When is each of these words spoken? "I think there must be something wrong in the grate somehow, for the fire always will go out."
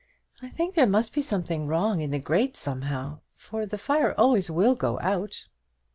"I 0.41 0.49
think 0.49 0.73
there 0.73 0.87
must 0.87 1.13
be 1.13 1.21
something 1.21 1.67
wrong 1.67 2.01
in 2.01 2.09
the 2.09 2.17
grate 2.17 2.57
somehow, 2.57 3.19
for 3.35 3.67
the 3.67 3.77
fire 3.77 4.15
always 4.19 4.49
will 4.49 4.73
go 4.73 4.99
out." 4.99 5.45